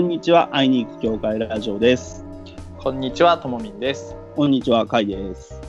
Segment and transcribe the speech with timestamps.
[0.00, 2.24] こんにちは、会いに行く教会ラジオです。
[2.78, 4.16] こんにちは、ともみんです。
[4.34, 5.60] こんにちは、かいです。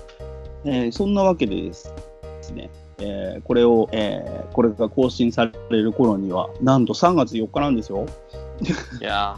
[0.63, 1.91] えーそんなわけでです
[2.55, 2.69] ね、
[2.99, 8.05] えーこれを、えーこれが更新される頃には、なんと3月4日なんですよ。
[9.01, 9.35] いや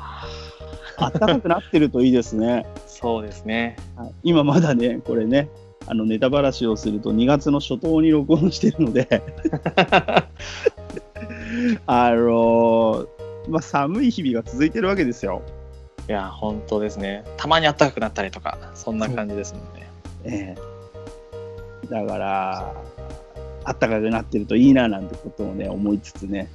[1.00, 2.68] 暖かくなってるといいですね。
[2.76, 3.78] ー、そうですね。
[3.96, 5.50] はい今まだね、これね、
[5.88, 9.08] あのネタばらしをすると2月の初頭に録音してるので、
[11.88, 13.13] あのー
[13.48, 15.42] まあ、寒い日々が続いてるわけですよ。
[16.08, 17.24] いやー、本当ですね。
[17.38, 19.90] たまに暖かくなったりとか、そんな感じですもんね。
[20.26, 20.74] ええ
[21.90, 22.74] だから、
[23.66, 26.50] あったかくなってるといいななんてことをね、思いつつね、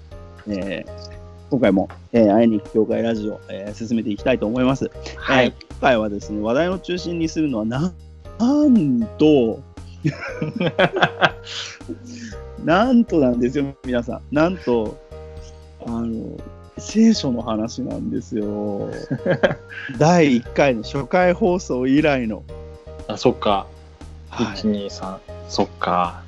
[0.47, 1.19] えー
[1.51, 4.91] 今回も、えー、会いに行く教会ラジオ、えー進めていきたいと思います。
[5.17, 5.47] はい。
[5.47, 7.93] えー今回はですね、話題の中心にするのは、な
[8.39, 9.61] なんと、
[12.65, 14.35] なんとなんですよ、皆さん。
[14.35, 14.99] なんと、
[15.87, 16.37] あの、
[16.79, 18.91] 聖書の話なんですよ。
[19.99, 22.43] 第1回の初回放送以来の。
[23.07, 23.67] あ、そっか。
[24.29, 25.19] はい1、2、3。
[25.49, 26.23] そっか。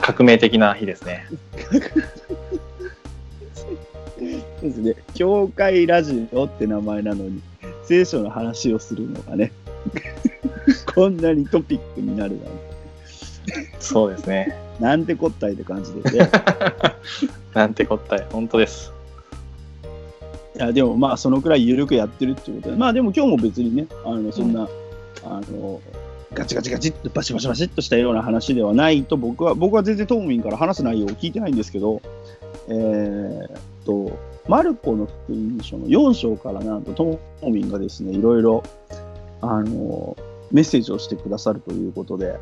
[0.00, 1.24] 革命的な日ですね。
[3.54, 3.66] そ
[4.66, 4.94] うですね。
[5.14, 7.40] 教会ラジオって名前なのに、
[7.84, 9.52] 聖書の話をするのがね、
[10.94, 12.50] こんなにトピックになるなんて、
[13.78, 14.56] そうですね。
[14.80, 16.30] なんてこったいって感じでね。
[17.54, 18.26] なんてこったい。
[18.30, 18.92] 本当です。
[20.56, 24.68] いや、でもまあ、そのくらい緩くやってるっていうことで、まあでも今日も別にね、あの、そんな、
[25.24, 25.80] あの、
[26.34, 32.02] ガチガチガチっとバシバシバシっとしたような話ではないと僕は、僕は全然トーミンから話す内容を聞いてないんですけど、
[32.68, 38.62] えーっと、マルコの福音書の4章からなんとトーミンがですね、いろいろ、
[39.40, 40.16] あの、
[40.50, 42.38] メッセージをしてくださるということで、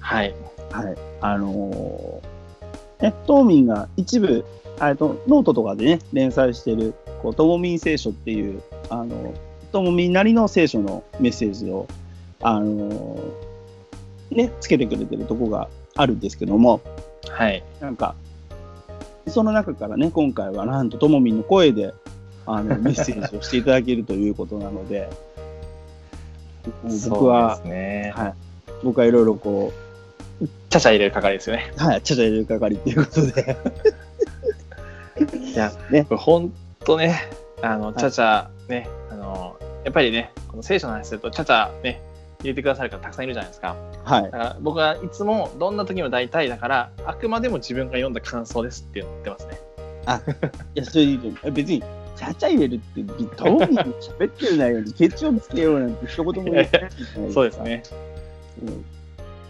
[0.00, 0.34] はい。
[0.70, 0.96] はい。
[1.20, 2.38] あのー
[3.00, 4.44] ね、トモミンが一部、
[4.80, 9.34] えっと、ノートとかでね、連載してる、こう、トモミン聖書っていう、あの、
[9.72, 11.86] トモミンなりの聖書のメッセージを、
[12.40, 13.48] あのー
[14.30, 16.80] ね、つけてくれてるとこがあるんですけども、
[17.28, 17.62] はい。
[17.80, 18.14] なんか、
[19.26, 21.92] その中からね、今回はなんとトモミンの声で、
[22.46, 25.08] あの、 メッセージをしていただけるということなので、
[27.08, 28.12] 僕は、ね。
[28.14, 28.34] はい、
[28.84, 29.72] 僕はいろいろこ
[30.68, 31.72] ちゃちゃ入れる係ですよね。
[31.78, 33.56] う、はい、ちゃちゃ入れる係っていうことで、
[35.52, 36.52] いや、ね本
[36.84, 37.30] 当ね、
[37.62, 42.00] あの、いちゃちゃ、ね、あの、やっぱりね、この聖書の話すると、ちゃちゃね、
[42.40, 43.76] 入れてくださる方たくさんいるじゃないですか。
[44.04, 44.30] はいだ。
[44.30, 49.58] から僕はいつもどんな時も大体だからあくまでも自分が読んだ感想ですって言ってますね。
[50.74, 51.18] いや、それでい
[51.52, 51.82] 別に、
[52.16, 56.90] ちゃちゃ入れるって、どうにも喋ってる内容にケチをつけようなんて一言も言ってない
[57.32, 57.60] そうです。
[57.60, 57.82] ね。
[58.62, 58.84] うん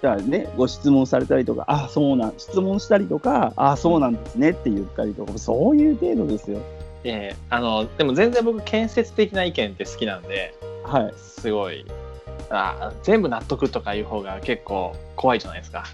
[0.03, 6.61] だからね、ご質問されたりとか、あそうなん、質問したりとか、あそうなんですねって言ったりとか、そういう程度ですよ。
[7.05, 11.15] えーあのでも全然僕建設的な意見って好きなんではい。
[11.17, 11.87] すごい
[12.51, 15.85] あ全部納得とかいう方が結構怖いじゃないですか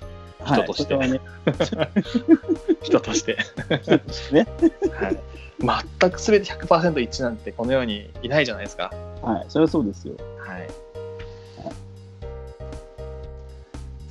[0.41, 1.21] はい、人としてはね、
[2.83, 3.39] 人として。
[3.83, 4.47] 人としてね。
[4.93, 5.19] はい、
[6.01, 8.93] 全く全て100%一致なんてこの世にいないじゃないですか。
[9.23, 10.15] はい、それはそうですよ。
[10.39, 10.69] はい。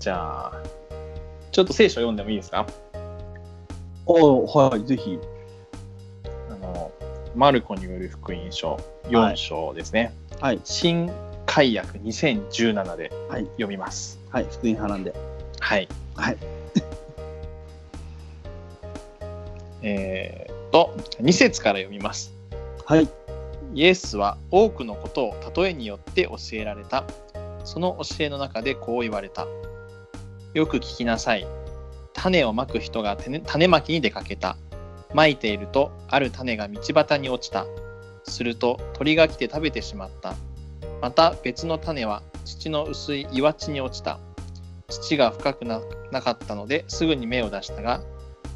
[0.03, 0.51] じゃあ
[1.53, 2.67] ちょっと聖書読んでもいいですか？
[4.05, 5.17] おはい、ぜひ。
[6.51, 6.91] あの
[7.33, 10.13] マルコによる福音書4章ですね。
[10.41, 11.09] はい、新
[11.45, 14.19] 改訳2017ではい読みます。
[14.29, 15.15] はい、福音派なんで。
[15.61, 15.87] はい。
[16.15, 16.37] はい。
[19.83, 22.33] えーっと、2節から読みます。
[22.85, 23.07] はい、
[23.73, 27.05] イエスは多くのことを例えによって教えられた。
[27.63, 29.47] その教えの中でこう言われた。
[30.53, 31.47] よく聞きなさい。
[32.13, 34.55] 種をまく人が種まきに出かけた。
[35.11, 37.65] まいていると、ある種が道端に落ちた。
[38.23, 40.35] すると鳥が来て食べてしまった。
[41.01, 44.19] また別の種は土の薄い岩地に落ちた。
[44.87, 45.81] 土が深くな
[46.21, 48.01] かったのですぐに芽を出したが、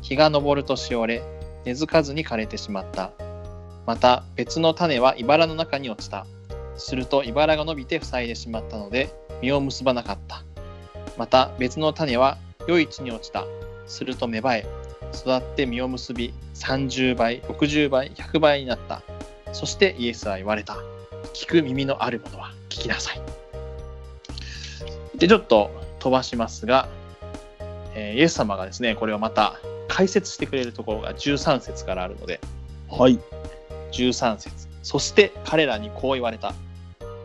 [0.04, 1.24] 日が昇るとしおれ、
[1.66, 3.12] 根付かずに枯れてしまった。
[3.88, 6.28] また別の種は茨の中に落ちた。
[6.76, 9.10] すると茨が伸びて塞いでしまったので
[9.42, 10.47] 実を結ばなかった。
[11.18, 12.38] また別の種は
[12.68, 13.46] 良い地に落ちた。
[13.88, 14.66] すると芽生え、
[15.14, 19.02] 育って実を結び30倍、60倍、100倍になった。
[19.54, 20.78] そしてイエスは言われた。
[21.34, 23.22] 聞く耳のある者は聞きなさい。
[25.18, 26.88] で、ちょっと飛ばしますが、
[27.96, 32.40] えーイエス様がですね、これをまた解説してくれるところが13節からあるので、
[32.90, 33.20] はい、
[33.92, 36.54] 13節そして彼らにこう言われた。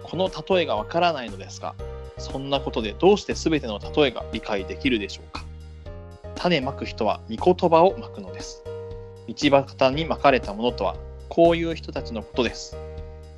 [0.03, 1.75] この例えがわからないのですが、
[2.23, 5.45] そんなことでどうして全ての例えが理解できるでしょうか？
[6.37, 8.65] 種まく人は御言葉をまくのです。
[9.29, 10.97] 道端にまかれたものとは
[11.29, 12.77] こういう人たちのことです。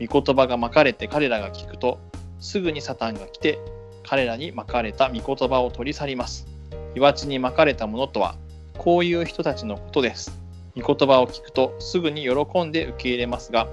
[0.01, 1.99] 御言葉がまかれて彼らが聞くと、
[2.41, 3.59] すぐにサタンが来て、
[4.03, 6.47] 彼らにまかれた御言葉を取り去ります。
[6.95, 8.35] 岩地にまかれたものとは、
[8.77, 10.37] こういう人たちのことです。
[10.77, 13.69] 御言葉を聞くと、すぐに喜んで受け入れますが、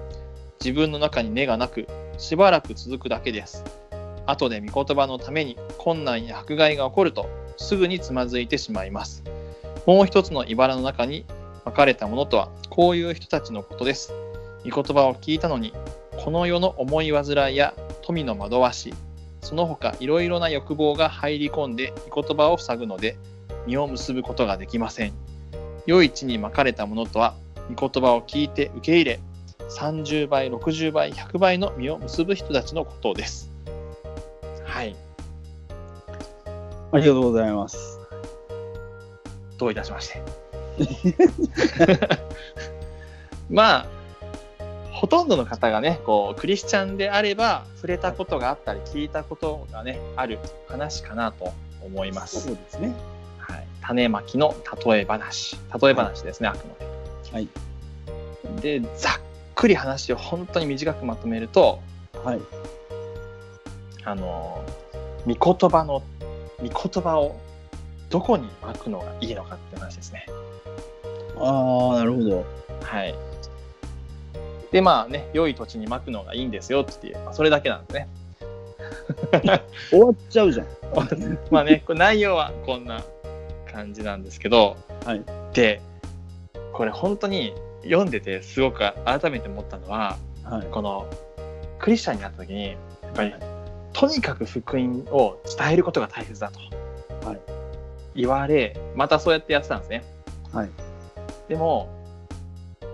[0.59, 1.87] 自分の中に根がなく、
[2.19, 3.63] しばらく続くだけです。
[4.25, 9.23] 後で御言葉のために困難や迫害が起こると、すぐにつまずいてしまいます。
[9.85, 11.25] もう一つの茨の中に
[11.65, 14.13] 分かれたものとは、こういう人たちのことです。
[14.69, 15.73] 御言葉を聞いたのに、
[16.23, 18.93] この世の思い煩いや富の惑わし、
[19.41, 23.17] その他いろいろな欲望が入り込んで御言葉を塞ぐので、
[23.67, 25.13] 実を結ぶことができません。
[25.85, 27.33] 良い地にまかれたものとは、
[27.75, 29.19] 御言葉を聞いて受け入れ、
[29.69, 33.50] 30倍、60倍、100倍の実を結ぶ人たちのことです。
[36.91, 37.99] ありがとうございます。
[39.57, 40.21] どういたしまして。
[43.49, 43.85] まあ、
[44.91, 51.53] ほとんどの方がね、こう、クリスチャンであれば、触れたことがあったり、聞いたことがね、ある話かなと
[51.83, 52.41] 思います。
[52.41, 52.93] そうですね。
[53.39, 53.67] はい。
[53.81, 54.53] 種まきの
[54.85, 55.57] 例え話。
[55.81, 57.33] 例え話ですね、あくまで。
[57.33, 57.47] はい。
[58.61, 59.13] で、ざっ
[59.55, 61.79] くり話を本当に短くまとめると、
[62.23, 62.41] はい。
[64.03, 64.63] あの、
[65.25, 66.01] 御言葉の、
[66.61, 67.35] 御言葉を
[68.09, 70.25] どこにまくのがいいのかって話ですね。
[71.37, 72.45] ああ、なるほど。
[72.83, 73.15] はい。
[74.71, 78.07] で、まあね、良い土地にまくのがいいんですよっていう、まあ、それだけなんですね。
[79.89, 80.67] 終わっちゃうじゃん。
[81.51, 83.03] まあね、これ内容はこんな
[83.71, 85.23] 感じなんですけど、はい
[85.53, 85.81] で、
[86.73, 87.53] これ本当に
[87.83, 90.67] 読んでてすごく改めて思ったのは、はい。
[90.71, 91.05] この
[91.79, 92.77] クリスチャンになった時に、やっ
[93.13, 93.33] ぱり、
[93.93, 96.59] とにかく福音を伝えることが大切だと
[97.27, 97.61] はい
[98.15, 100.03] 言われ、またそうやってやってたんですね。
[100.53, 100.69] はい。
[101.47, 101.89] でも、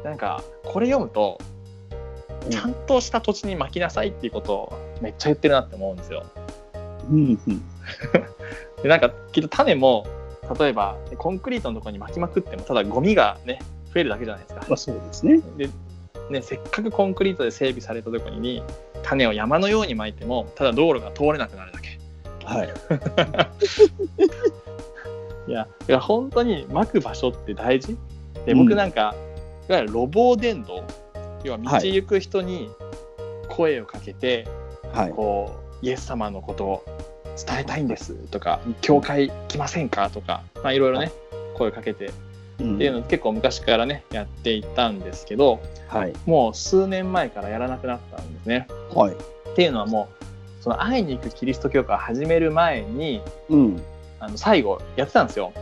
[0.04, 1.40] なんか、これ読むと、
[2.50, 6.26] ちゃんとした土地に巻きなさいっていうことをめっちゃ言ってるなって思うんですよ。
[7.10, 7.62] うんうん。
[8.84, 10.06] でなんかきっと種も
[10.60, 13.60] 例えばコンクリートのところに巻きまくってもただゴミがね
[13.94, 14.66] 増えるだけじゃないですか。
[14.68, 15.42] まあそうですね。
[15.58, 15.70] で
[16.30, 18.62] ね、せっかくコンクリートで整備されたところに
[19.04, 21.98] 種を山のように巻いてもただ道路が通れなくなるだけ。
[22.46, 22.70] はい。
[25.52, 27.98] いやいや本当に巻く場所って大事？
[28.46, 29.16] でうん僕なんか、
[29.70, 30.84] いわゆる路傍伝道
[31.44, 32.70] 要は道行く人に
[33.50, 34.46] 声をかけて、
[34.94, 35.12] はい。
[35.12, 36.84] こうイエス様のことを
[37.48, 40.10] 伝えたいんですとか教会来ませんか？
[40.10, 41.12] とか、まあ、いろいろね
[41.56, 42.10] 声をかけて
[42.60, 46.14] うんっていうのを結構昔からねやっていたんですけどはい。
[46.26, 48.68] もう数年前からやらなくなったんですね。
[48.94, 49.13] はい。
[49.13, 53.81] っていうのはもうその会いに行くキリスト教会を始める前にうん。
[54.19, 55.54] あの最後やってたんですよ。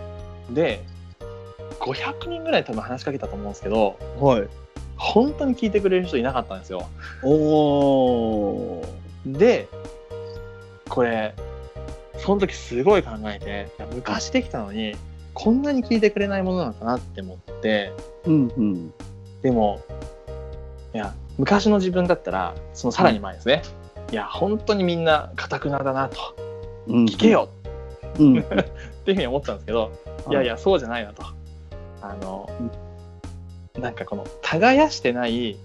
[0.50, 0.84] で
[1.80, 4.48] 500人ぐらい多分話しかけたと思うんですけどはい。
[4.98, 6.88] 本当に聞いてくれる人いなかったんですよ。
[7.24, 9.38] おー。
[9.38, 9.68] で
[10.88, 11.36] これ
[12.18, 14.96] その時すごい考えていや昔できたのに
[15.34, 17.92] こんなに聞いてくれないものなのかなって思って
[18.26, 18.94] うんうん。
[19.42, 19.82] でも
[20.96, 23.64] いや昔の自分だったらそのさらに前ですね、
[24.14, 26.16] いや本当にみんなかたくなだなと
[26.88, 27.06] うん。
[27.06, 27.32] 聞け。
[27.32, 27.50] よ
[28.18, 28.40] うん。
[28.40, 29.92] っていうふうに思ってたんですけど、
[30.30, 31.24] いやいやそうじゃないなと
[32.02, 32.50] あの
[33.78, 35.58] なんかこの耕してない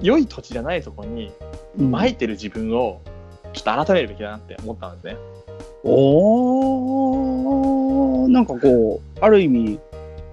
[0.00, 1.30] 良い土地じゃないところに
[1.78, 3.02] うん撒いてる自分を
[3.52, 5.18] ちょっと改めるべきだなって思ったんですね。
[5.84, 8.32] おー。
[8.32, 9.78] なんかこう、ある意味、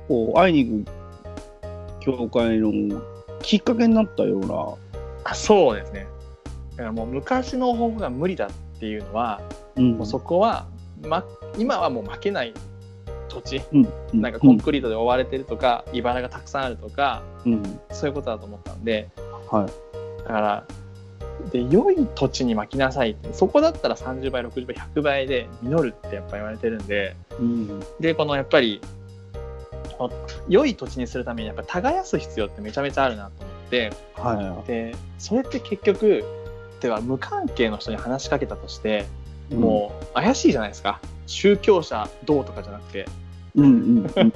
[0.08, 1.04] こう、会いに行く
[2.00, 2.72] 教会の
[3.44, 4.76] きっかけになったような。
[5.26, 6.08] あそうですね。
[6.72, 9.42] だからもう昔の方が無理だっていうのは、
[9.76, 10.68] うんもうそこは、
[11.08, 11.24] ま、
[11.58, 12.54] 今はもう負けない
[13.30, 14.22] 土地、うん。
[14.22, 17.80] なんかコンクリートで覆われてるとか、茨がたくさんあるとか、うん。
[17.92, 19.10] そういうことだと思ったんで、
[19.50, 19.68] はい。
[20.20, 20.68] だから、
[21.52, 27.84] で、良い土地に巻きなさいって、そこだったら30倍、60倍、100倍で実るってやっぱ言われてるんで、うん。
[28.00, 28.80] で、このやっぱり、
[30.50, 36.24] 良い土地にするためにやっぱ耕す必要ってめちゃめちゃあるなと思って、はで、それって結局、
[36.82, 39.06] では無関係の人に話しかけたとして、
[39.52, 39.56] い。
[39.56, 41.00] もう怪しいじゃないですか。
[41.26, 43.06] 宗教者どうとかじゃなくて、
[43.56, 43.66] うん。
[44.16, 44.34] うん。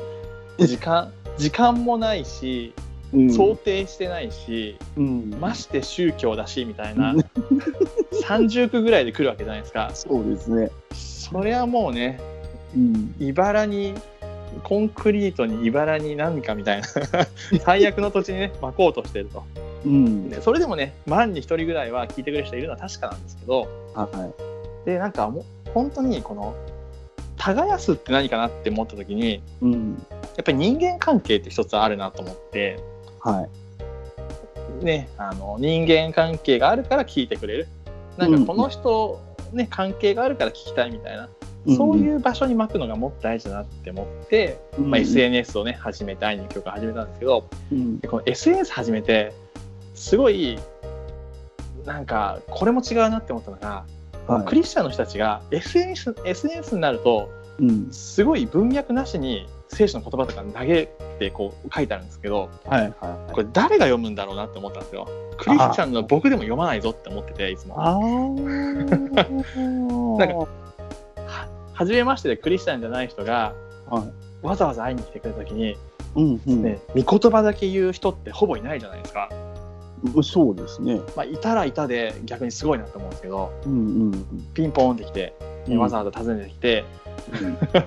[0.66, 2.74] 時間、時間もないし、
[3.14, 3.34] うん。
[3.34, 5.38] 想定してないし、うん。
[5.40, 7.16] まして宗教だしみたいな
[8.24, 9.92] 30区ぐらいで来るわけじゃないですか。
[9.94, 10.72] そうですね。
[10.94, 12.20] それはもうね、
[12.76, 13.16] うん。
[13.20, 13.94] 茨に、
[14.64, 16.88] コンクリートに茨に何かみたいな
[17.64, 19.44] 最悪の土地にね、巻こうとしてると。
[19.86, 20.30] うん。
[20.30, 24.32] でそれでもね、万に一人ぐらいは聞いてくれる人いるのは確かなんですけど、は
[24.86, 26.56] で、なんかもう本当にこの、
[27.38, 29.42] 耕すって何かなって思った時に、い。
[29.62, 30.06] うん。
[30.36, 32.80] やっぱり人間関係って一つあるなと思って、
[33.22, 33.50] はい。
[34.84, 37.68] ね、あの人間関係があるから聞いてくれる
[38.18, 39.20] なんかこの人、
[39.54, 41.30] ね、関係があるから聞きたいみたいな、
[41.76, 48.00] そういう場所に巻くのがもっと大事だなって思って、うんまあ、SNS をね始めて愛に教会始めたんですけどうん。
[48.00, 49.34] でこの SNS 始めて
[49.94, 50.58] すごい
[51.86, 53.86] なんかこれも違うなって思ったのが、
[54.28, 54.46] はい。
[54.46, 57.88] クリスチャンの人たちが SNS, SNS になるとうん。
[57.92, 62.82] すごい文脈なしに聖書の言葉とか投げてこう書いてあるんですけどはい。
[63.00, 65.08] はいこれ誰が読むんだろうなって思ったんですよ。
[65.38, 67.76] クリスチャンの僕でも読まないぞって思ってていつも。
[70.18, 70.48] なんかは
[71.78, 73.54] 初めましてでクリスチャンじゃない人が
[73.86, 75.78] はいわざわざ会いに来てくれた時に、
[76.16, 79.30] うんうんね、御言葉だけ言う人ってほぼいないじゃないですか。
[80.22, 81.02] そうですね。
[81.16, 85.34] まあ、いたらいたで逆にすごいなと思うんですけどうんうんピンポーンってきて、
[85.68, 86.86] ねうんわざわざ訪ねてきて、
[87.42, 87.58] うん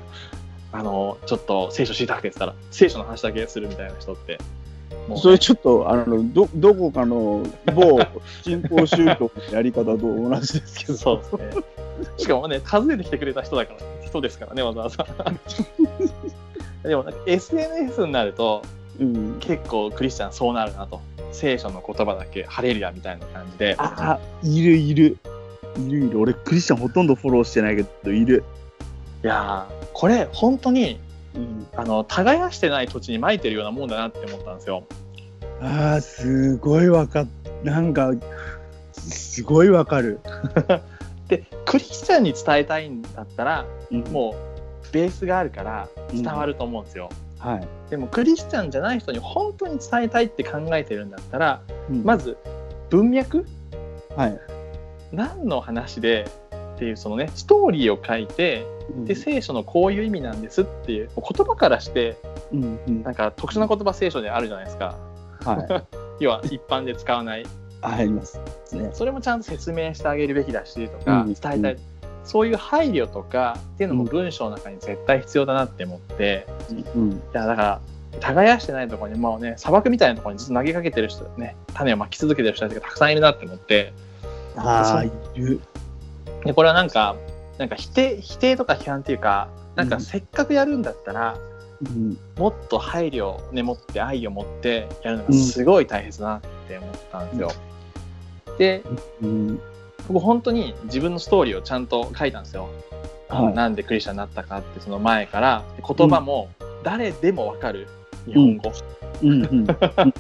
[0.73, 4.39] あのちょっと聖書知りたくてって言ったら聖書の話だけするみたいな人って
[5.09, 7.43] ねそれちょっとあのどどこかの
[7.75, 7.99] 某
[8.43, 10.95] 新興宗教のやり方と同じですけど。
[10.99, 11.65] そうですね。
[12.17, 15.07] しかもね、訪ねてきてくれた人だから、人ですからね、わざわざ。
[16.89, 18.63] でもなんか SNS になると、
[18.99, 19.37] うん。
[19.41, 21.01] 結構クリスチャンそうなるなと。
[21.33, 23.77] 聖書の言葉だけ、ハレルヤみたいな感じで。
[23.79, 25.17] あ、いるいる。
[25.77, 26.21] いるいる。
[26.21, 28.45] 俺クリスチャンほとんどフォローしてないけどいる。
[29.23, 30.99] いやー、これ本当に、
[31.35, 34.85] うん、あの、耕してない土地に撒いてるようなもんだなって思ったんですよ。
[35.63, 37.29] あーすごいわかっ
[37.65, 38.13] なんか
[38.93, 40.21] すごいわかる。
[41.31, 44.35] で、クリスチャンに伝えたいんだったら、うんも
[44.89, 47.09] う、ベースがあるから伝わると思うんですよ。
[47.39, 47.69] はい。
[47.89, 52.37] でも、クリスチャンじゃない人に本当に伝えたいって考えてるんだったら、まず、ず、
[52.91, 53.47] 文脈？
[54.17, 54.39] はい。
[55.13, 56.27] 何の話で
[56.77, 58.65] っていうそのねストーリーを書いて
[59.05, 62.17] で聖書のこういう意味なんですっていう言葉からして
[62.53, 64.97] うんうんなんか特殊な言葉聖書であるじゃないですか
[65.45, 65.69] はい。
[66.25, 67.47] 要は一般で使わない
[67.83, 68.39] ああります
[68.73, 68.91] ね。
[68.93, 71.79] それもちゃんと説明してあげるべきだしとかうん伝えたい、うん
[72.23, 76.47] そういう配慮とかっていうのも文章の中に絶対必要だなって思って、
[76.95, 77.13] うん。
[77.13, 77.81] いやだから
[78.21, 83.93] 耕してないところにもうね砂漠みたいなところにずっと投げかけてる人ね種をまき続けてる人たちがたくさんいるなって思って
[84.57, 85.61] ああいる。
[86.45, 87.17] でこれはなんか
[87.59, 91.39] なんか否定否定とか批判っていうかなんかせっかくやるんだったら、
[91.83, 92.19] うん。
[92.37, 97.51] もっと配慮を、ね、持って愛を持ってやるのがすごい大切だなって思ったんですよ。
[98.61, 98.83] で
[99.23, 99.61] うん。
[100.07, 102.69] 僕本当に自分のストーリーをちゃんと書いたんですよ。
[103.29, 103.55] はい。
[103.55, 106.51] なんでクリスチャンになったかってその前からで言葉も
[106.83, 107.89] 誰でもわかる
[108.27, 108.71] 日本語。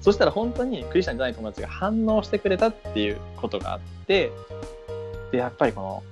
[0.00, 4.30] そしたら本当にクリスチャンじゃない友達が反応してくれたっていうことがあって
[5.32, 6.02] でやっぱりこの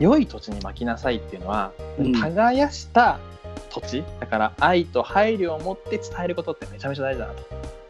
[0.00, 3.20] 良い土地に巻きなさいっていうのは、うん耕した
[3.70, 7.42] 土地だから愛と配慮を持って伝えることってめちゃめちゃ大事だなと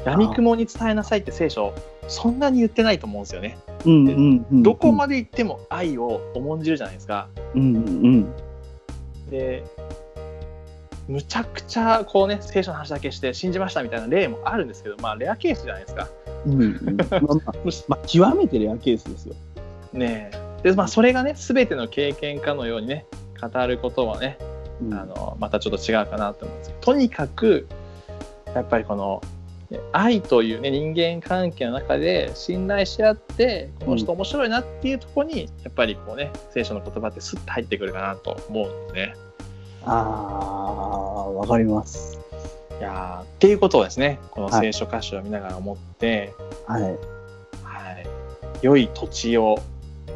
[0.04, 1.74] 闇雲に伝えなさいって聖書
[2.08, 4.62] そんなに言ってないと思うんですよね、うんうんうん。
[4.62, 8.32] どこまで行っても愛を重んじるじゃないですかうんうん。
[9.30, 9.64] で
[11.08, 16.08] むちゃくちゃこうね聖書の話だけして信じましたみたいな例もあるんですけどまあレアケースじゃないですか
[16.46, 16.96] うんうん。
[17.88, 19.34] まあ 極めてレアケースですよ。
[19.92, 23.06] ねえでまあそれがね全ての経験家のようにね
[23.40, 24.38] 語ることはね
[24.80, 27.66] うんあのまたちょっと違うかなと思うんですけどとにかく
[28.54, 29.41] やっぱりこのね
[29.92, 39.14] 愛という、ね、人間関係の中で信頼し合ってこの人面白いなっていうところに、やっぱりこうね聖書の言葉ってスッと入ってくるかなと思うんですね。
[39.84, 42.18] ああ、わかります。
[42.78, 46.32] いやーっていうことをですねこの聖書箇所を見ながら思って、
[46.66, 46.82] はい。
[46.82, 46.96] はい、
[48.62, 49.58] 良い土地を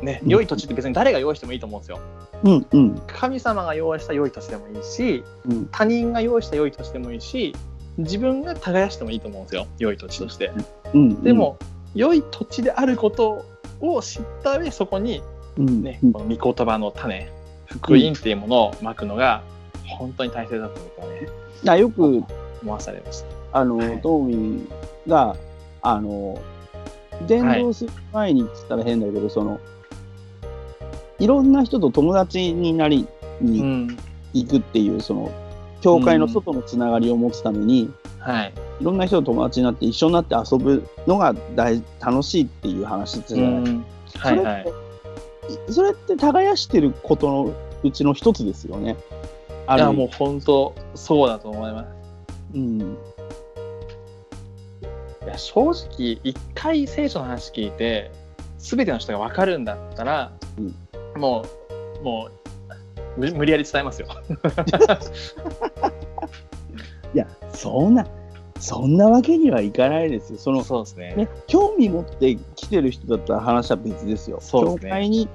[0.03, 2.01] ねうん良い土地って別に誰が用意してもいいと思うんですよ。
[2.45, 3.03] うんうん。
[3.07, 7.55] 神様が用意した良い土地でもいいしうん他人が用意した良い土地でもいいし
[7.99, 10.53] 自分が耕してもいいと思うんですよ良い土地として。
[10.93, 11.23] うん。
[11.23, 11.57] でも、
[11.95, 13.45] 良い土地であること
[13.81, 15.23] を知った上そこに、
[15.57, 17.31] うん、ねうんこの御言葉の種
[17.67, 19.43] 福音っていうものをまくのが
[19.87, 21.29] 本当に大切だと僕はね
[21.67, 22.23] あよく
[22.63, 23.23] 思わされまし
[23.53, 23.61] た。
[23.61, 24.69] あの、はいトーミン
[25.07, 25.37] が
[25.83, 26.39] あの
[27.27, 29.59] 伝道する前にっつったら変だけど、その
[31.19, 33.07] いろんな人と友達になり
[33.41, 33.99] うにん
[34.35, 35.33] 行くっていう、その
[35.87, 37.89] 教会の外のつながりを持つために、
[38.19, 38.53] はい。
[38.81, 43.85] いろんな人と友達になって一緒になって遊ぶのが大楽しいっていう話ってうじゃない、ん。
[44.17, 44.67] はいはい。
[45.73, 48.97] それって耕してることのうちの一つですよね。
[49.69, 49.95] ある意味。
[49.95, 51.89] いやもう本当そうだと思います。
[52.55, 52.81] うん。
[52.81, 52.85] い
[55.29, 58.11] や正直一回聖書の話聞いて
[58.59, 60.33] 全ての人が分かるんだったら、
[61.15, 61.45] も
[62.01, 62.33] うもう
[63.17, 64.09] 無無理やり伝えますよ。
[67.15, 68.07] いや、そんな、
[68.61, 70.39] そんなわけにはいかないですよ。
[70.39, 71.15] そのそうですね。
[71.17, 74.39] ね、興味持って来てる人だったら話は別ですよ。
[74.41, 75.29] そうですね教会に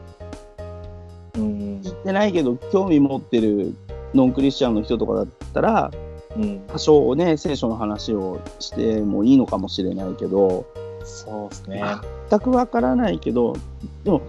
[1.36, 3.74] うん行ってないけど、興味持ってる
[4.14, 5.92] ノンクリスチャンの人とかだったら、
[6.36, 10.66] うん、多少ね、聖書の話をしてもいいのかもしれないけど、
[11.04, 11.84] そうですね。
[12.30, 13.56] 全くわからないけど、
[14.04, 14.22] でも、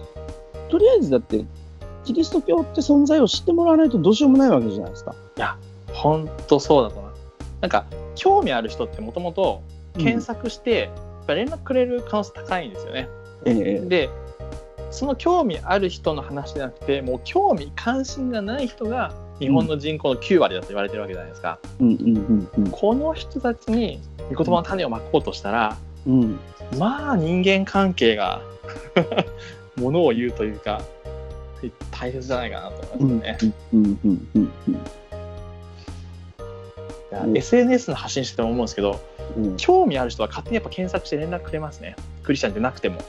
[0.69, 1.45] とりあえずだって、
[2.05, 5.15] キリスト教って存在を知ってもらわないとどうしようもないわけじゃないですか。
[5.93, 7.11] 本当そうだと思う。
[7.61, 9.61] なんか興味ある人ってもともと
[9.97, 13.07] 検索して、やっぱ連絡くれる可能性高いんですよね。
[13.45, 14.09] ええで
[14.91, 21.59] その興味ある人の話じゃなくてもう興味関心がない人が日本の人口の9割だと言われてるわけじゃないですか。
[21.79, 26.21] うんうんうんこの人たちに御言葉の種をまこうとしたら、うん。
[26.21, 26.39] うん
[26.77, 28.41] まあ人間関係が
[29.77, 30.81] ものを言うというか
[31.91, 33.53] 大切じゃないかなと思いますね。
[33.73, 34.77] うんうんうんうんうんい
[37.11, 38.99] やうん SNS の発信してても思うんですけど
[39.37, 39.57] うん。
[39.57, 41.95] 興味ある人は勝手にやっぱ検索して連絡くれますね。
[42.23, 42.99] クリスチャンじゃなくても。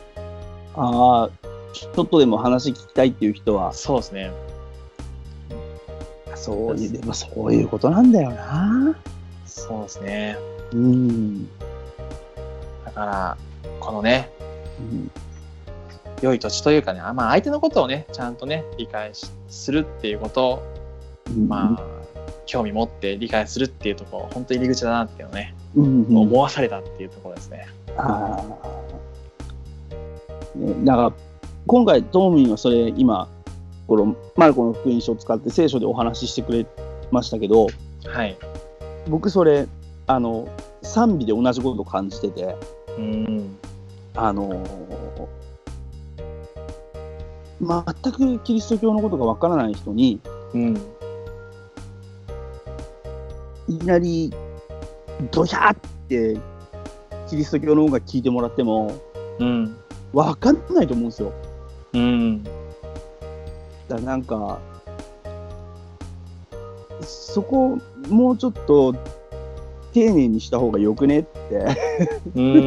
[0.77, 1.31] ああ、
[1.73, 4.33] ちょっとでも話聞きたいっていう人は、そうですね。
[6.35, 8.97] そういう、でもそういうことなんだよな。
[9.47, 10.37] そうですね。
[10.73, 11.49] うん。
[12.85, 13.37] だから
[13.81, 14.31] このね
[14.79, 15.11] うん
[16.23, 20.63] 良い土地というかねあまあ相手のことをねちゃんとね理解しするっていうことを
[21.47, 21.83] まあ
[22.47, 26.17] 興味持って理解するっていうところ本当に入り口だなっていうのをね、うんうん。
[26.17, 27.67] 思わされたっていうところですね。
[27.97, 28.43] あ
[30.85, 31.13] だから、
[31.67, 33.29] 今回、トーミンはそれ、今、
[33.87, 36.67] このマルコの福音書を使って聖書でお話ししてくれ
[37.11, 37.67] ましたけど、
[38.07, 38.37] はい。
[39.09, 39.67] 僕、それ、
[40.07, 40.49] あの、
[40.83, 42.57] 賛美で同じことを感じてて、
[42.97, 43.57] うん。
[44.17, 44.65] あの
[47.61, 50.21] 全くキリスト教のことがわからない人に、
[50.55, 50.77] うん。
[53.69, 54.33] いきなり、
[55.31, 55.77] ドヒャーっ
[56.09, 56.39] て、
[57.29, 58.93] キリスト教の音楽聴いてもらっても、
[59.39, 59.77] うん。
[60.13, 61.33] わかんないと思うんですよ。
[61.93, 62.45] うん。
[62.45, 62.55] だか
[63.89, 64.59] らなんか、
[67.03, 68.95] そこ、もうちょっと、
[69.93, 71.67] 丁寧にした方がよくねって
[72.35, 72.59] うんう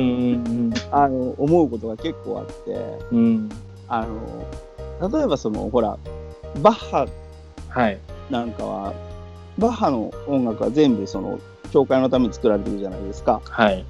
[0.69, 0.73] ん。
[0.91, 2.73] あの思うことが結構あって、
[3.11, 3.49] うん。
[3.89, 4.07] あの
[5.01, 5.97] 例えばその、ほら、
[6.61, 7.07] バッハ
[7.69, 7.99] はい。
[8.29, 8.93] なんかは、
[9.57, 11.39] バッハの音楽は全部その、
[11.71, 13.41] 教会のために作られてるじゃないですか。
[13.43, 13.85] はい。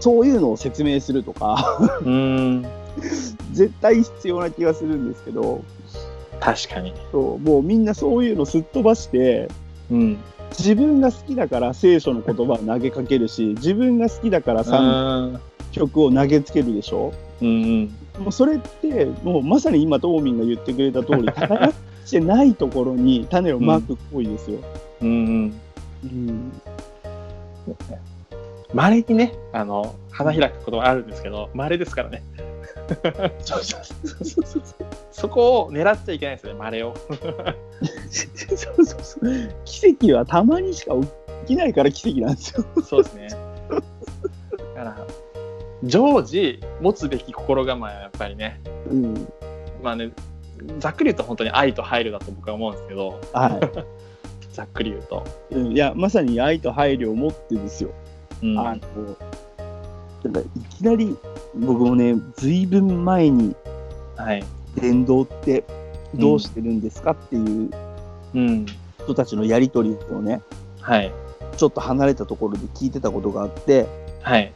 [0.00, 2.66] そういうのを説明するとか、うん。
[3.52, 5.62] 絶対必要な気がするんですけど、
[6.40, 6.92] 確かに。
[7.10, 9.48] そうもうみんなそういうのすっ飛ばして、
[9.90, 10.18] うん。
[10.50, 15.38] 自分が好きだから聖書の言葉を投げかけるし、自分が好きだから3
[15.72, 17.12] 曲を投げつけるでしょ。
[17.40, 24.58] うんもうそれって、もうまさに今、トーミンが言ってくれた通り、 耕してないところに種をまく行為ですよ。
[25.00, 25.52] うん
[26.04, 26.52] うん。
[28.74, 32.22] まれにねあの花開くことがあるんですけどまれですからね
[33.40, 34.62] そうそうそうそうそう。
[35.12, 36.94] そこを狙っちゃいけないですねまれを
[38.10, 39.30] そうそうそう。
[39.64, 40.94] 奇跡はたまにしか
[41.46, 42.64] 起きないから奇跡なんですよ。
[42.84, 45.06] そうですねだから
[45.84, 49.28] 常時持つべき心構えはやっぱりねうん。
[49.82, 50.10] まあね
[50.78, 53.60] ざっくり言うと本当に愛と配慮だと僕は思うんですけどは
[54.52, 55.54] ざっくり言うと、い。
[55.54, 55.72] うん。
[55.72, 57.90] いや、まさに愛と配慮を持ってですよ。
[58.42, 58.58] うん。
[58.58, 59.16] あの、
[60.24, 60.44] なんかい
[60.76, 61.16] きなり、
[61.54, 63.56] 僕もね、ずいぶん前に
[64.16, 64.44] はい。
[64.78, 65.64] 伝道って
[66.14, 67.70] どうしてるんですかっていう
[68.34, 68.66] うん。
[69.04, 70.42] 人たちのやりとりをね、
[70.80, 71.10] はい。
[71.56, 73.86] ちょっと離れたところで聞いてたことがあって、
[74.20, 74.52] はい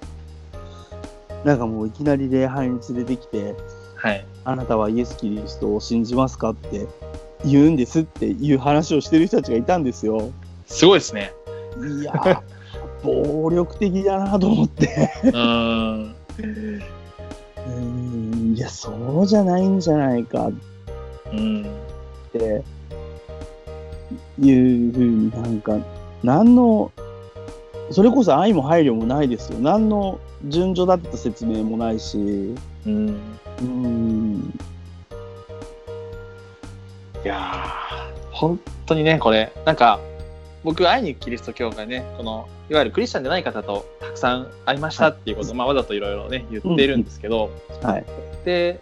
[1.46, 3.54] なんかもういきなり礼拝に連れてきて、
[3.94, 6.86] はいあなたはイエス・キリストを信じますかって
[7.44, 10.32] 言うんですっていう話をしてる人たちがいたんですよ。
[10.66, 11.32] すごいですね
[12.00, 12.42] いやー、
[13.02, 15.10] 暴力的だなと思って。
[15.32, 16.14] うん
[18.56, 20.50] いや、そうじゃないんじゃないか
[21.32, 21.62] うん
[22.28, 22.64] って
[24.40, 25.78] いうふうになんか、
[26.24, 26.90] 何の、
[27.92, 29.60] それこそ愛も配慮もないですよ。
[29.60, 32.54] 何の順序だった説明もないし、
[32.86, 33.08] うん。
[33.08, 34.58] うーん、
[37.24, 39.98] いやー本当にねこれなんか
[40.62, 47.50] 僕愛にキリスト教会ねこのいわゆるクリスチャンじゃない方とたくさん会いましたっていうことを、まあ、わざといろいろね言ってるんですけど、
[47.82, 48.04] はい。
[48.44, 48.80] で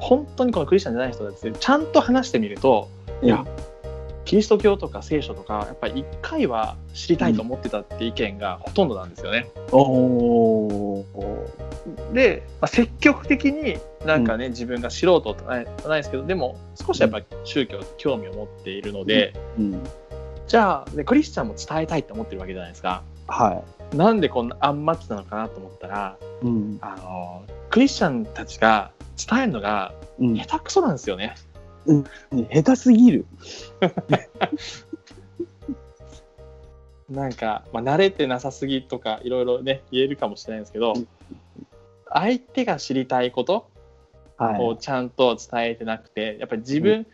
[0.00, 2.88] 本当にこのクリスチャンじゃない人たちでちゃんと話してみると
[3.22, 3.46] いや
[4.24, 9.50] キリスト教とか聖書とかやっぱり一回は知りたいと思ってたって意見がほとんどなんですよね。
[9.72, 12.12] おー。
[12.12, 19.82] で、まあ、積極的になんかね、自分が素人とかないないですけどでも少しやっぱ宗教に興味を持っているので、うん。
[20.46, 23.02] じゃあ、ね、クリスチャンも伝えたいって思ってるわけじゃないですか。
[23.26, 23.62] は
[23.94, 26.78] なんでこんなアンマッチなのかなと思ったらうん。
[26.80, 30.36] あのクリスチャンたちが伝えるのがうん。
[30.36, 31.34] 下手くそなんですよね。
[32.50, 33.26] 下手すぎる。
[37.10, 40.94] なんか、まあ、慣れてなさすぎとかいろいろね言えるかもしれないんですけど
[42.08, 43.70] 相手が知りたいこと
[44.38, 44.60] はい。
[44.62, 47.06] をちゃんと伝えてなくてやっぱり自分、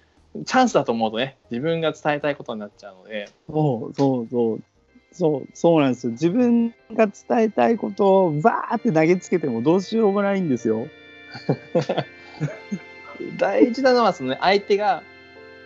[0.46, 4.62] チャンスだと思うとね自分が伝えたいことになっちゃうのでそうそうそう。
[5.10, 6.12] そう、そうなんですよ。
[6.12, 10.86] 自分が伝えたいことをバーって投げつけてもどうしようもないんですよ。
[13.36, 15.02] 大事なのはその、ね、相手が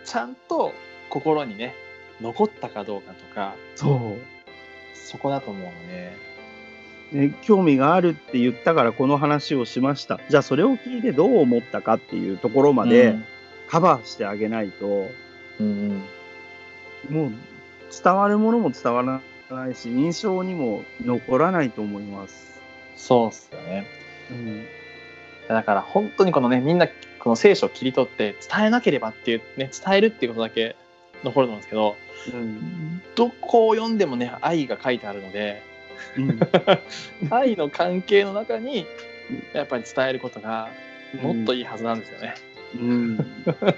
[0.05, 0.73] ちゃんと
[1.09, 1.75] 心にね
[2.21, 4.33] 残ったかどうかとかそう。
[4.93, 6.13] そこだと思うので、
[7.11, 10.19] ね、興味があるって言ったからこの話をしました。
[10.29, 13.15] じゃあそれを聞いてどう思ったかっていうところまで
[13.69, 15.07] カバーしてあげないと、
[15.59, 16.03] うんうん
[17.09, 17.31] もう
[18.03, 19.21] 伝わるものも伝わら
[19.55, 22.61] ないし、印象にも残らないと思います。
[22.95, 23.85] そうっすよね
[24.31, 24.65] うん。
[25.47, 26.87] だから本当にこのねみんな
[27.19, 30.75] この聖書を切り取って伝えなければっていうね伝えるっていうことだけ
[31.23, 31.95] 残ると思うんですけど
[32.33, 33.01] うん。
[33.15, 35.61] どこを読んでもね愛が書いてあるので
[36.17, 36.39] うん。
[37.31, 38.85] 愛の関係の中に
[39.53, 40.69] やっぱり伝えることが
[41.21, 42.35] もっといいはずなんですよね。
[42.75, 43.17] うん。
[43.45, 43.75] だか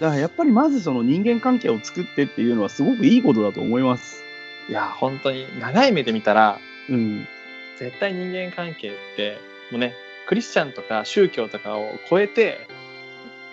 [0.00, 4.22] らやっぱりまずその人間関係を作ってっていうのはすごくいいことだと思います。
[4.68, 7.26] いや本当に長い目で見たらうん。
[7.78, 9.38] 絶対人間関係って
[9.70, 9.94] もうね
[10.26, 12.66] クリスチャンとか宗教とかを超えて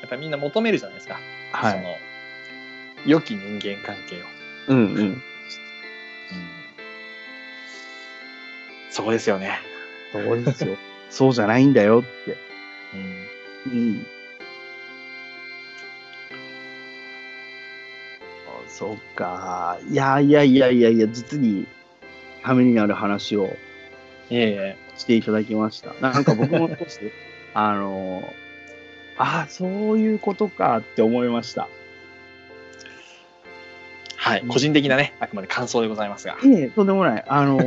[0.01, 1.19] やっぱりみんな求めるじゃないですか、
[1.51, 1.95] はいその
[3.05, 4.25] 良き人間関係を、
[4.67, 5.23] うんうん。
[8.91, 9.59] そこですよね、
[10.11, 10.75] そうですよ。
[11.09, 12.37] そうじゃないんだよって。
[13.67, 14.05] うんうん。
[18.67, 19.79] そっか。
[19.89, 21.67] いやいやいやいやいや、実に
[22.43, 23.49] ためになる話を
[24.29, 25.93] いえいえしていただきました。
[26.01, 26.99] なんか僕も少し、
[27.53, 28.33] あの、
[29.17, 31.67] ああ、そういうことかって思いました。
[34.15, 37.23] はい、個人的なねあくまで感想でございますがいえ、とんでもない。
[37.27, 37.57] あの、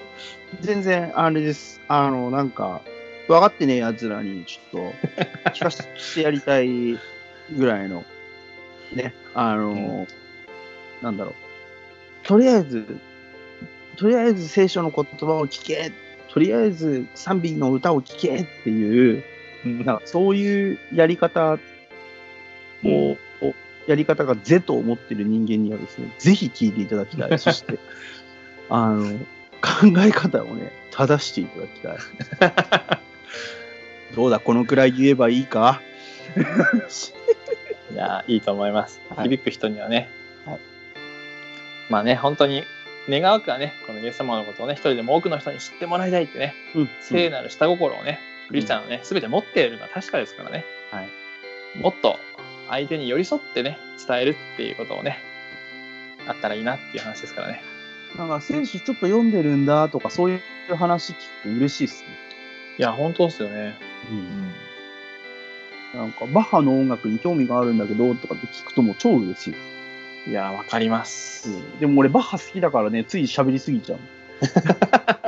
[0.60, 1.80] 全然、あれです。
[1.88, 2.80] あの、なんか、
[3.26, 4.92] 分かってねえ奴らに、ちょっ
[5.44, 6.98] と、聞かせてやりたい
[7.56, 8.04] ぐらいの、
[8.94, 10.06] ね、あの、
[11.02, 11.34] なんだろう。
[12.22, 12.98] とりあえず、
[13.98, 15.92] とりあえず聖書の言葉を聞け、
[16.32, 19.24] とりあえず賛美の歌を聞けっていう、
[19.66, 19.84] うん。
[19.84, 21.58] なんかそういうやり方
[22.84, 23.54] を、を
[23.88, 27.38] やり方が是と思ってる人間にはですね、ぜひ聞いていただきたい。
[27.40, 27.78] そして、
[28.70, 29.18] あの、
[29.60, 32.98] 考え方をね、正していただきたい。
[34.14, 35.82] どうだ、このくらい言えばいいか？
[37.90, 39.28] いやいいと思います、はい。
[39.28, 40.08] 響く人にはね、
[40.44, 40.58] はい。
[41.90, 42.64] まあね本当に
[43.08, 46.88] 願わくはねこのイエス様のことをね一人でも多くの人に知ってもらいたいってねうん。
[47.00, 48.18] 聖なる下心をね
[48.48, 51.08] クリスチャンはね全て持っているのは確かですからね、はい
[51.80, 52.16] もっと
[52.70, 55.18] 相手に寄り添ってね伝えるっていうことをね
[56.26, 57.62] あったらいいなっていう話ですからね
[58.16, 60.40] なんか、聖書ちょっと読んでるんだとか、そうい
[60.70, 62.08] う話聞くと嬉しいっすね。
[62.78, 63.74] いや本当ですよね、
[65.94, 66.00] うん。
[66.00, 69.54] なんか、バッハの音楽に興味があるんだけど、とかって聞くともう超嬉しい。
[70.26, 71.48] いやわかります、
[71.80, 73.98] でも俺、バッハ好きだからね、つい喋りすぎちゃう。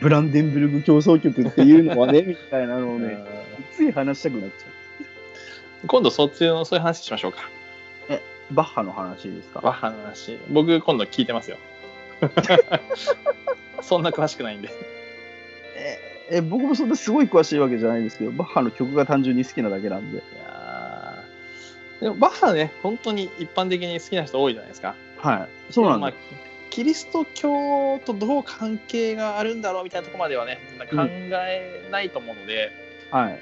[0.00, 3.16] ブランデンブルグ競争曲っていうのはね、みたいなのをね、
[3.74, 4.54] つい話したくなっちゃ
[5.86, 7.38] 今度そっちのそういう話しましょうか。
[8.50, 8.54] う。
[8.54, 9.60] バッハの話ですか？
[9.60, 10.38] バッハの話。
[10.50, 11.56] 僕今度聞いてますよ。
[13.80, 14.68] そんな詳しくないんで。
[15.76, 15.98] え
[16.38, 20.22] え僕もそんなすごい詳しいわけじゃないですけど、バッハの曲が単純に好きなだけなんで。
[22.00, 25.72] でもバッハね本当に一般的に好きな人多いじゃないですかはい。
[25.72, 25.98] そうなんだ。
[25.98, 26.12] まあ
[26.70, 32.70] キリスト教とどう関係があるんだろうみたいなところまではね考えないと思うので、
[33.10, 33.40] はい。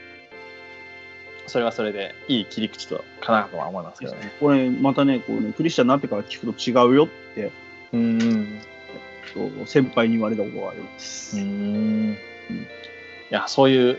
[1.47, 4.33] それはそれでいい切り口とかなとは思いますけどね。
[4.41, 7.53] これ、またね、こうね、クリスチャンになってから聞くと違うよって、
[7.93, 8.61] うん
[9.67, 11.37] 先輩に言われたことがあります。
[11.37, 12.17] うん
[13.31, 13.99] いやそういう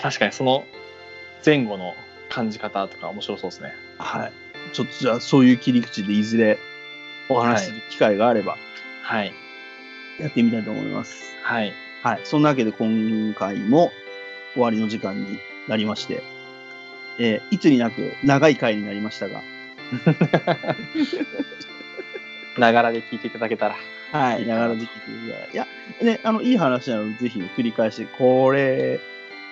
[0.00, 0.64] 確かにその
[1.44, 1.94] 前後の
[2.34, 3.72] 感じ方とか面白そうですね。
[3.98, 4.32] はい。
[4.72, 6.58] ちょっとじゃあ、そういう切り口でいずれ
[7.28, 8.58] お話しする機会があれば、
[9.02, 9.32] はい
[10.18, 11.32] やってみたいと思います。
[11.44, 12.20] はいはい。
[12.24, 13.92] そんなわけで、今回も
[14.54, 16.22] 終わりの時間になりまして、
[17.20, 19.40] えーいつになく長い回になりましたが、
[22.58, 23.76] ながらで聞いていただけたら
[24.10, 25.50] はい、ながらで聞いてください。
[25.52, 25.66] いや、
[26.02, 28.98] ね、あの、いい話なので、ぜひ繰り返し、これ、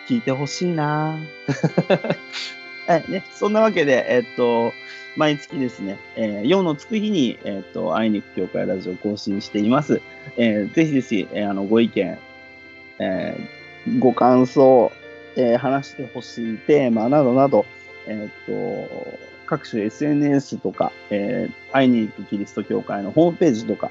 [0.08, 1.16] 聞いてほしいな
[2.86, 4.72] はいね、そんなわけで、えっと、
[5.16, 10.00] 毎月ですね、えー、4のつく日に、えっと、あいにく協会ラジオ更新しています。
[10.36, 12.18] えーぜひぜひ、えーあの、ご意見、
[12.98, 14.90] えーご感想、
[15.36, 17.66] えー話してほしいテーマなどなど、
[18.06, 23.90] えっと、各種 SNS とか、えー、会いに行くキリスト教会のホームページとか、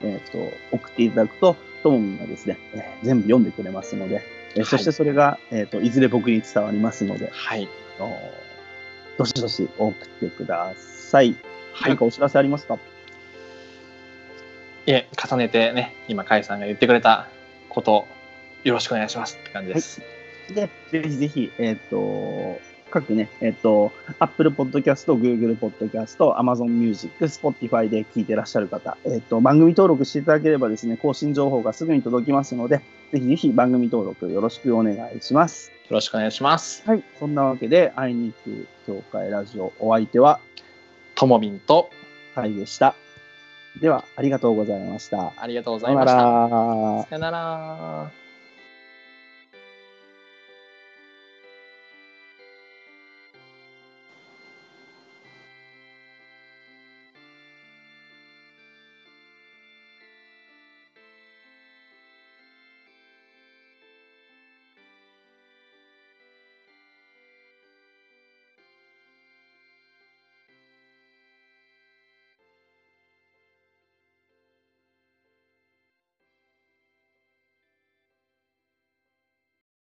[0.00, 0.38] えっと、
[0.72, 4.22] 送っていただくと、ともみんがですね、えー全部読んでくれますので、
[4.54, 7.68] えーそしてそれが、えっと、いずれ僕に伝わりますので、はい。
[7.98, 8.20] あの
[9.18, 11.36] どしどし送ってください。
[11.72, 12.74] はい何かお知らせありますか？
[12.74, 12.78] い
[14.90, 17.28] え、重ねてね、今、甲斐さんが言ってくれた
[17.68, 18.06] こと、
[18.64, 20.00] よろしくお願いしますって感じです。
[20.48, 22.58] で、ぜひぜひ、えっ、と、
[22.90, 35.70] 各ね、えっ、と、Apple Podcast、Google Podcast、Amazon Music、Spotify で聞いてらっしゃる方、えっ、と、番組登録していただければですね、更新情報がすぐに届きますので、ぜひぜひ番組登録よろしくお願いします。
[35.70, 36.82] よろしくお願いします。
[36.86, 37.04] はい。
[37.18, 40.40] そんなわけで、会いに行く協会ラジオ、お相手は、
[41.14, 41.90] ともみんと、
[42.34, 42.94] はいでした。
[43.80, 45.32] では、ありがとうございました。
[45.36, 46.14] ありがとうございました。
[46.14, 46.22] ら。
[46.22, 48.17] さよなら。